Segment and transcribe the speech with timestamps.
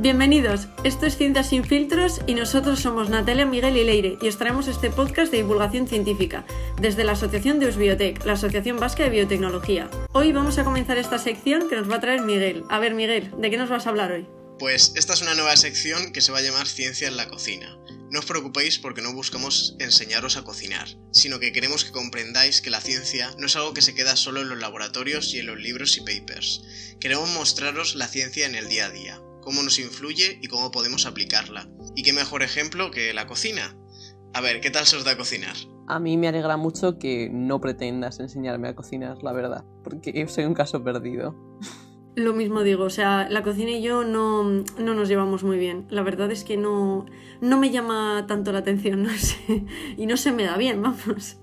[0.00, 4.38] Bienvenidos, esto es Ciencias sin filtros y nosotros somos Natalia, Miguel y Leire y os
[4.38, 6.46] traemos este podcast de divulgación científica
[6.80, 9.90] desde la Asociación de Usbiotec, la Asociación Vasca de Biotecnología.
[10.12, 12.62] Hoy vamos a comenzar esta sección que nos va a traer Miguel.
[12.68, 14.28] A ver Miguel, ¿de qué nos vas a hablar hoy?
[14.60, 17.76] Pues esta es una nueva sección que se va a llamar Ciencia en la Cocina.
[18.12, 22.70] No os preocupéis porque no buscamos enseñaros a cocinar, sino que queremos que comprendáis que
[22.70, 25.58] la ciencia no es algo que se queda solo en los laboratorios y en los
[25.58, 26.62] libros y papers.
[27.00, 31.06] Queremos mostraros la ciencia en el día a día, cómo nos influye y cómo podemos
[31.06, 31.68] aplicarla.
[31.94, 33.76] Y qué mejor ejemplo que la cocina.
[34.34, 35.56] A ver, ¿qué tal se os da cocinar?
[35.86, 40.44] A mí me alegra mucho que no pretendas enseñarme a cocinar, la verdad, porque soy
[40.44, 41.34] un caso perdido.
[42.14, 45.86] Lo mismo digo, o sea, la cocina y yo no, no nos llevamos muy bien.
[45.88, 47.06] La verdad es que no,
[47.40, 49.64] no me llama tanto la atención, no sé.
[49.96, 51.38] Y no se me da bien, vamos.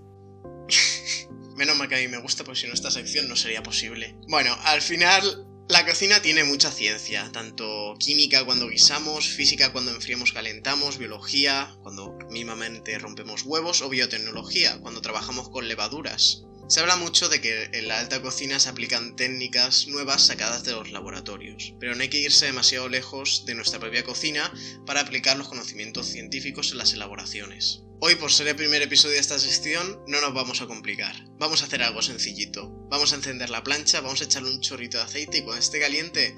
[1.55, 4.17] Menos mal que a mí me gusta, porque si no esta sección no sería posible.
[4.27, 5.23] Bueno, al final
[5.67, 12.17] la cocina tiene mucha ciencia, tanto química cuando guisamos, física cuando enfriamos calentamos, biología cuando
[12.29, 16.43] mínimamente rompemos huevos o biotecnología cuando trabajamos con levaduras.
[16.67, 20.73] Se habla mucho de que en la alta cocina se aplican técnicas nuevas sacadas de
[20.73, 24.51] los laboratorios, pero no hay que irse demasiado lejos de nuestra propia cocina
[24.85, 27.84] para aplicar los conocimientos científicos en las elaboraciones.
[28.01, 31.15] Hoy, por ser el primer episodio de esta sección, no nos vamos a complicar.
[31.39, 32.69] Vamos a hacer algo sencillito.
[32.89, 35.79] Vamos a encender la plancha, vamos a echarle un chorrito de aceite y cuando esté
[35.79, 36.35] caliente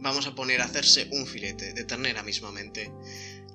[0.00, 2.90] vamos a poner a hacerse un filete de ternera mismamente.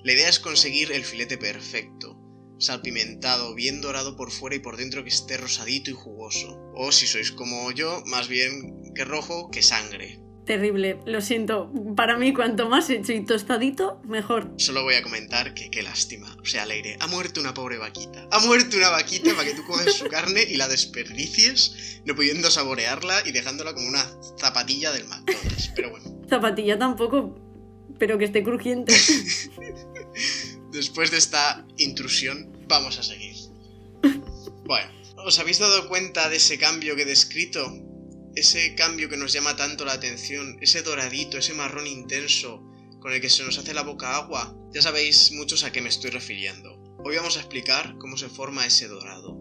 [0.04, 2.16] La idea es conseguir el filete perfecto,
[2.60, 6.60] salpimentado, bien dorado por fuera y por dentro que esté rosadito y jugoso.
[6.76, 10.20] O si sois como yo, más bien que rojo que sangre.
[10.46, 11.72] Terrible, lo siento.
[11.96, 14.52] Para mí, cuanto más hecho y tostadito, mejor.
[14.58, 16.36] Solo voy a comentar que qué lástima.
[16.42, 18.28] O sea, Leire, ha muerto una pobre vaquita.
[18.32, 22.50] Ha muerto una vaquita para que tú coges su carne y la desperdicies, no pudiendo
[22.50, 24.04] saborearla y dejándola como una
[24.40, 25.72] zapatilla del McDonald's.
[25.76, 26.22] Pero bueno.
[26.28, 27.38] Zapatilla tampoco,
[28.00, 28.94] pero que esté crujiente.
[30.72, 33.36] Después de esta intrusión, vamos a seguir.
[34.64, 37.91] Bueno, ¿os habéis dado cuenta de ese cambio que he descrito?
[38.36, 42.64] Ese cambio que nos llama tanto la atención, ese doradito, ese marrón intenso
[43.00, 45.90] con el que se nos hace la boca agua, ya sabéis muchos a qué me
[45.90, 46.78] estoy refiriendo.
[47.04, 49.38] Hoy vamos a explicar cómo se forma ese dorado.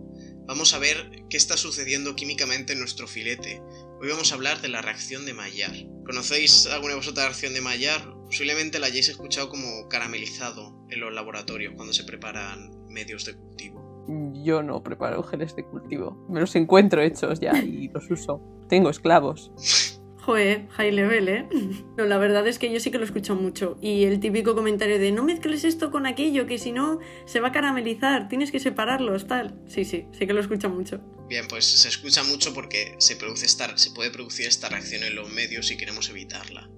[0.47, 3.61] Vamos a ver qué está sucediendo químicamente en nuestro filete.
[4.01, 5.77] Hoy vamos a hablar de la reacción de Maillard.
[6.05, 8.03] ¿Conocéis alguna de vosotros la reacción de Maillard?
[8.25, 13.80] Posiblemente la hayáis escuchado como caramelizado en los laboratorios cuando se preparan medios de cultivo.
[14.43, 16.27] Yo no preparo geles de cultivo.
[16.29, 18.41] Me los encuentro hechos ya y los uso.
[18.69, 19.53] Tengo esclavos.
[20.21, 21.49] Joder, high level, ¿eh?
[21.97, 23.79] No, la verdad es que yo sí que lo escucho mucho.
[23.81, 27.49] Y el típico comentario de no mezcles esto con aquello, que si no se va
[27.49, 29.59] a caramelizar, tienes que separarlos, tal.
[29.67, 31.01] Sí, sí, sí que lo escucho mucho.
[31.29, 35.15] Bien, pues se escucha mucho porque se, produce esta, se puede producir esta reacción en
[35.15, 36.69] los medios y queremos evitarla.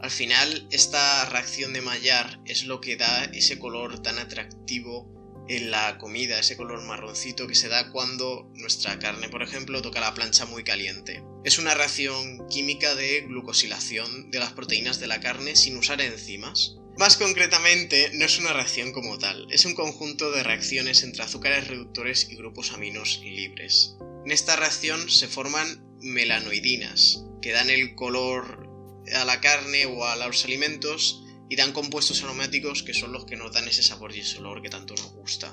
[0.00, 5.15] Al final, esta reacción de Maillard es lo que da ese color tan atractivo
[5.48, 10.00] en la comida, ese color marroncito que se da cuando nuestra carne, por ejemplo, toca
[10.00, 11.22] la plancha muy caliente.
[11.44, 16.76] Es una reacción química de glucosilación de las proteínas de la carne sin usar enzimas.
[16.98, 21.68] Más concretamente, no es una reacción como tal, es un conjunto de reacciones entre azúcares
[21.68, 23.96] reductores y grupos aminos libres.
[24.24, 28.66] En esta reacción se forman melanoidinas, que dan el color
[29.14, 33.36] a la carne o a los alimentos y dan compuestos aromáticos que son los que
[33.36, 35.52] nos dan ese sabor y ese olor que tanto nos gusta.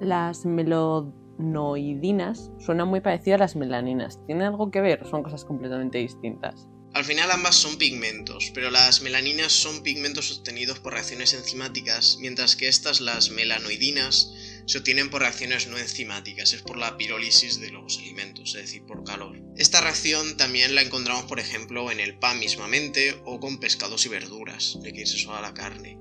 [0.00, 4.18] Las melanoidinas suenan muy parecidas a las melaninas.
[4.26, 6.68] ¿Tienen algo que ver o son cosas completamente distintas?
[6.94, 12.56] Al final ambas son pigmentos, pero las melaninas son pigmentos obtenidos por reacciones enzimáticas, mientras
[12.56, 14.32] que estas, las melanoidinas,
[14.68, 18.84] se obtienen por reacciones no enzimáticas, es por la pirólisis de los alimentos, es decir,
[18.84, 19.40] por calor.
[19.56, 24.10] Esta reacción también la encontramos, por ejemplo, en el pan mismamente o con pescados y
[24.10, 25.98] verduras, de que se a la carne.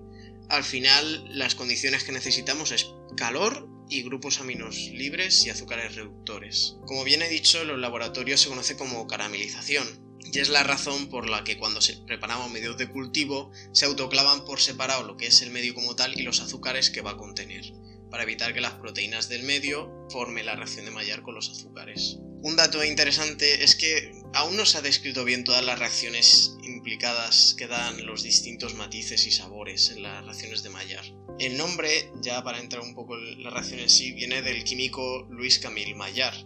[0.50, 6.76] Al final, las condiciones que necesitamos es calor y grupos aminos libres y azúcares reductores.
[6.86, 9.88] Como bien he dicho, en los laboratorios se conoce como caramelización,
[10.20, 14.44] y es la razón por la que cuando se preparamos medios de cultivo se autoclavan
[14.44, 17.18] por separado lo que es el medio como tal y los azúcares que va a
[17.18, 17.64] contener
[18.10, 22.18] para evitar que las proteínas del medio formen la reacción de Maillard con los azúcares.
[22.42, 27.56] Un dato interesante es que aún no se ha descrito bien todas las reacciones implicadas
[27.58, 31.08] que dan los distintos matices y sabores en las reacciones de Maillard.
[31.40, 35.28] El nombre, ya para entrar un poco en la reacción en sí, viene del químico
[35.30, 36.38] Luis Camille Maillard,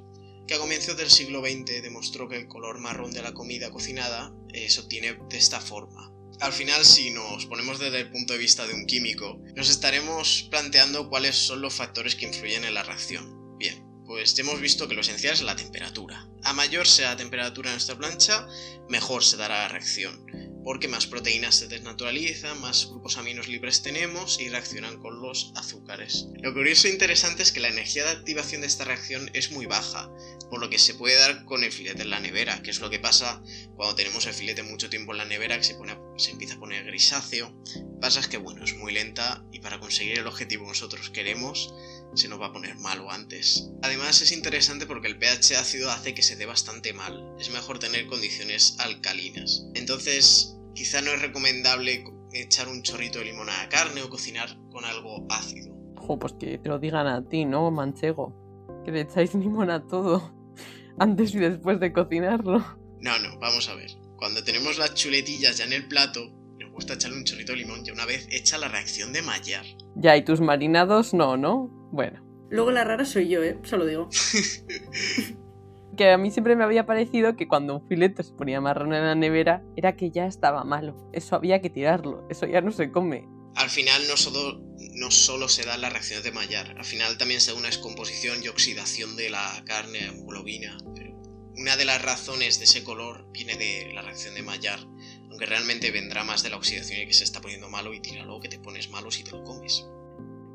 [0.47, 4.33] que a comienzos del siglo XX demostró que el color marrón de la comida cocinada
[4.53, 8.39] eh, se obtiene de esta forma, al final, si nos ponemos desde el punto de
[8.39, 12.83] vista de un químico, nos estaremos planteando cuáles son los factores que influyen en la
[12.83, 13.57] reacción.
[13.59, 16.27] Bien, pues hemos visto que lo esencial es la temperatura.
[16.43, 18.47] A mayor sea la temperatura de nuestra plancha,
[18.89, 20.25] mejor se dará la reacción.
[20.63, 26.27] porque más proteínas se desnaturalizan, más grupos aminos libres tenemos y reaccionan con los azúcares.
[26.41, 29.65] Lo curioso e interesante es que la energía de activación de esta reacción es muy
[29.65, 30.09] baja,
[30.49, 32.89] por lo que se puede dar con el filete en la nevera, que es lo
[32.89, 33.41] que pasa
[33.75, 36.59] cuando tenemos el filete mucho tiempo en la nevera, que se, pone, se empieza a
[36.59, 37.51] poner grisáceo.
[37.99, 41.73] Pasa es que bueno, es muy lenta y para conseguir el objetivo que nosotros queremos,
[42.13, 43.71] se nos va a poner malo antes.
[43.81, 47.35] Además es interesante porque el pH ácido hace que se dé bastante mal.
[47.39, 49.65] Es mejor tener condiciones alcalinas.
[49.73, 52.03] Entonces, quizá no es recomendable
[52.33, 55.75] echar un chorrito de limón a la carne o cocinar con algo ácido.
[55.97, 58.33] Ojo, pues que te lo digan a ti, ¿no, manchego?
[58.85, 60.33] Que le echáis limón a todo,
[60.97, 62.59] antes y después de cocinarlo.
[62.99, 64.00] No, no, vamos a ver.
[64.21, 67.81] Cuando tenemos las chuletillas ya en el plato, nos gusta echarle un chorrito de limón
[67.83, 69.65] y una vez hecha la reacción de Maillard.
[69.95, 71.69] Ya, y tus marinados no, ¿no?
[71.91, 72.23] Bueno.
[72.51, 73.57] Luego la rara soy yo, ¿eh?
[73.63, 74.09] Solo digo.
[75.97, 79.05] que a mí siempre me había parecido que cuando un filete se ponía marrón en
[79.05, 81.09] la nevera era que ya estaba malo.
[81.13, 82.27] Eso había que tirarlo.
[82.29, 83.27] Eso ya no se come.
[83.55, 84.61] Al final no solo,
[84.93, 88.43] no solo se dan las reacciones de Maillard, al final también se da una descomposición
[88.43, 90.77] y oxidación de la carne hemoglobina.
[91.61, 94.79] Una de las razones de ese color viene de la reacción de Maillard,
[95.29, 98.39] aunque realmente vendrá más de la oxidación y que se está poniendo malo y tíralo,
[98.39, 99.87] que te pones malo si te lo comes.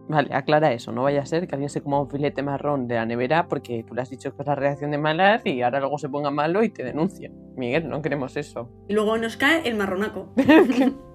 [0.09, 2.97] Vale, aclara eso, no vaya a ser que alguien se coma un filete marrón de
[2.97, 5.79] la nevera porque tú le has dicho que es la reacción de Maillard y ahora
[5.79, 7.31] luego se ponga malo y te denuncia.
[7.55, 8.69] Miguel, no queremos eso.
[8.89, 10.35] Y luego nos cae el marronaco.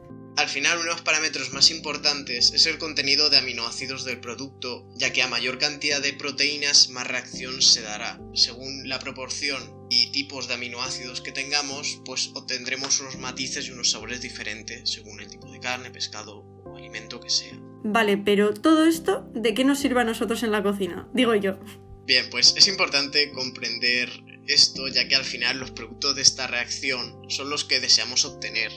[0.42, 4.90] Al final, uno de los parámetros más importantes es el contenido de aminoácidos del producto,
[4.96, 8.20] ya que a mayor cantidad de proteínas más reacción se dará.
[8.34, 13.92] Según la proporción y tipos de aminoácidos que tengamos, pues obtendremos unos matices y unos
[13.92, 17.54] sabores diferentes según el tipo de carne, pescado o alimento que sea.
[17.84, 21.08] Vale, pero todo esto, ¿de qué nos sirve a nosotros en la cocina?
[21.14, 21.60] Digo yo.
[22.08, 24.10] Bien, pues es importante comprender
[24.54, 28.72] esto ya que al final los productos de esta reacción son los que deseamos obtener.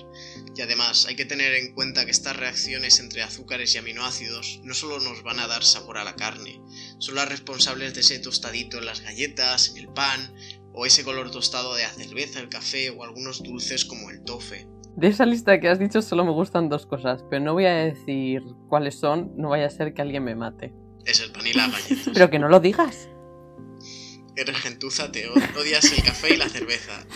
[0.57, 4.75] Y además hay que tener en cuenta que estas reacciones entre azúcares y aminoácidos no
[4.75, 6.61] solo nos van a dar sabor a la carne,
[6.99, 10.35] son las responsables de ese tostadito en las galletas, en el pan,
[10.73, 14.67] o ese color tostado de la cerveza, el café o algunos dulces como el tofe.
[14.97, 17.75] De esa lista que has dicho solo me gustan dos cosas, pero no voy a
[17.75, 20.73] decir cuáles son, no vaya a ser que alguien me mate.
[21.05, 22.11] Es el pan y las galletas.
[22.15, 23.09] Pero que no lo digas.
[24.37, 27.07] Eres gentuza, te odias el café y la cerveza.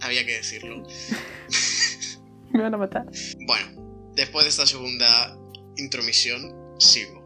[0.00, 0.82] Había que decirlo.
[2.52, 3.06] Me van a matar.
[3.46, 5.38] Bueno, después de esta segunda
[5.76, 7.24] intromisión, sigo.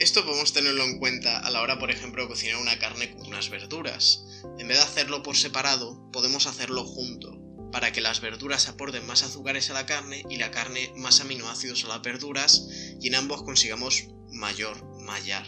[0.00, 3.26] Esto podemos tenerlo en cuenta a la hora, por ejemplo, de cocinar una carne con
[3.26, 4.24] unas verduras.
[4.58, 7.38] En vez de hacerlo por separado, podemos hacerlo junto,
[7.70, 11.84] para que las verduras aporten más azúcares a la carne y la carne más aminoácidos
[11.84, 12.66] a las verduras,
[13.00, 15.46] y en ambos consigamos mayor mallar.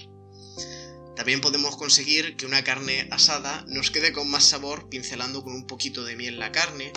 [1.17, 5.67] También podemos conseguir que una carne asada nos quede con más sabor pincelando con un
[5.67, 6.93] poquito de miel la carne,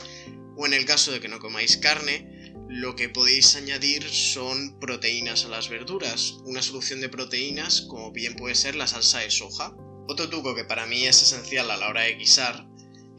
[0.57, 5.45] o en el caso de que no comáis carne, lo que podéis añadir son proteínas
[5.45, 9.73] a las verduras, una solución de proteínas como bien puede ser la salsa de soja.
[10.07, 12.67] Otro truco que para mí es esencial a la hora de guisar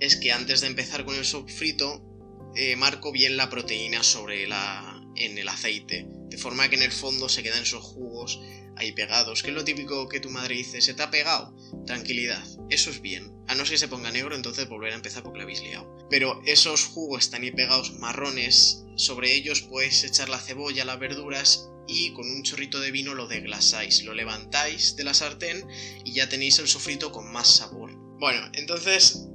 [0.01, 2.05] es que antes de empezar con el sofrito
[2.55, 6.93] eh, marco bien la proteína sobre la en el aceite, de forma que en el
[6.93, 8.41] fondo se quedan esos jugos
[8.81, 11.55] ahí pegados, que es lo típico que tu madre dice, ¿se te ha pegado?
[11.87, 13.33] Tranquilidad, eso es bien.
[13.47, 15.99] A no ser que se ponga negro, entonces volver a empezar porque lo habéis liado.
[16.09, 21.69] Pero esos jugos están ahí pegados marrones, sobre ellos puedes echar la cebolla, las verduras
[21.87, 25.67] y con un chorrito de vino lo deglasáis, lo levantáis de la sartén
[26.05, 27.93] y ya tenéis el sofrito con más sabor.
[28.19, 29.27] Bueno, entonces,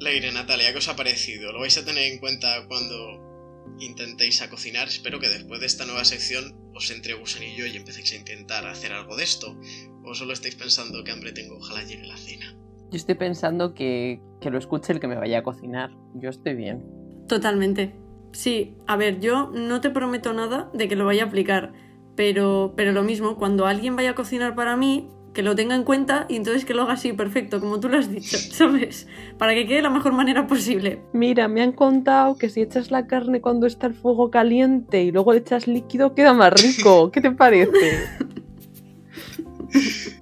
[0.00, 1.52] Leire, Natalia, ¿qué os ha parecido?
[1.52, 3.33] Lo vais a tener en cuenta cuando
[3.80, 4.88] intentéis a cocinar.
[4.88, 8.92] Espero que después de esta nueva sección os entre gusanillo y empecéis a intentar hacer
[8.92, 9.56] algo de esto.
[10.04, 12.54] O solo estáis pensando que hambre tengo, ojalá llegue la cena.
[12.90, 15.90] Yo estoy pensando que, que lo escuche el que me vaya a cocinar.
[16.14, 16.84] Yo estoy bien.
[17.28, 17.94] Totalmente.
[18.32, 21.72] Sí, a ver, yo no te prometo nada de que lo vaya a aplicar,
[22.16, 25.82] pero, pero lo mismo, cuando alguien vaya a cocinar para mí, que lo tenga en
[25.82, 29.06] cuenta y entonces que lo haga así perfecto, como tú lo has dicho, ¿sabes?
[29.36, 31.02] Para que quede de la mejor manera posible.
[31.12, 35.10] Mira, me han contado que si echas la carne cuando está el fuego caliente y
[35.10, 37.10] luego le echas líquido, queda más rico.
[37.12, 37.72] ¿Qué te parece?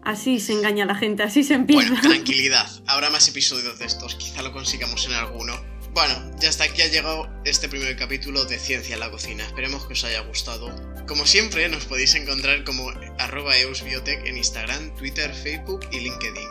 [0.03, 1.87] Así se engaña a la gente, así se empieza.
[1.87, 5.53] Bueno, tranquilidad, habrá más episodios de estos, quizá lo consigamos en alguno.
[5.93, 9.45] Bueno, ya hasta aquí ha llegado este primer capítulo de Ciencia en la Cocina.
[9.45, 10.71] Esperemos que os haya gustado.
[11.07, 16.49] Como siempre, nos podéis encontrar como arroba eusbiotech en Instagram, Twitter, Facebook y LinkedIn.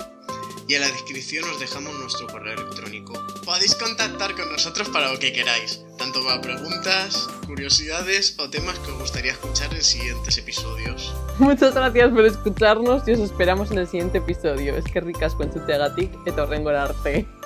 [0.68, 3.14] Y en la descripción os dejamos nuestro correo electrónico.
[3.44, 8.92] Podéis contactar con nosotros para lo que queráis, tanto para preguntas, curiosidades o temas que
[8.92, 11.16] os gustaría escuchar en siguientes episodios.
[11.40, 14.78] Muchas gracias por escucharnos y os esperamos en el siguiente episodio.
[14.78, 17.41] Es que ricas con tu tegatic et arte.